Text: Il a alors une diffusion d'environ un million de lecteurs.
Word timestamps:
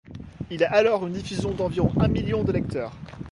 Il 0.49 0.63
a 0.63 0.71
alors 0.73 1.05
une 1.05 1.13
diffusion 1.13 1.51
d'environ 1.51 1.93
un 2.01 2.07
million 2.07 2.43
de 2.43 2.51
lecteurs. 2.51 2.95